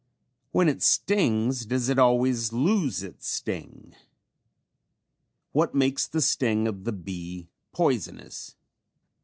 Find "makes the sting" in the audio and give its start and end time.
5.75-6.67